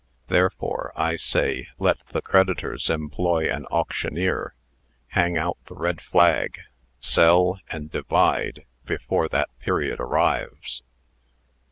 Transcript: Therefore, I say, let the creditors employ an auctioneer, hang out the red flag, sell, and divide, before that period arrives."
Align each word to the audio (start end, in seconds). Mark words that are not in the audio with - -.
Therefore, 0.29 0.93
I 0.95 1.15
say, 1.15 1.67
let 1.77 1.99
the 2.07 2.23
creditors 2.23 2.89
employ 2.89 3.43
an 3.53 3.67
auctioneer, 3.69 4.55
hang 5.09 5.37
out 5.37 5.59
the 5.67 5.75
red 5.75 6.01
flag, 6.01 6.57
sell, 6.99 7.59
and 7.71 7.91
divide, 7.91 8.65
before 8.83 9.27
that 9.29 9.55
period 9.59 9.99
arrives." 9.99 10.81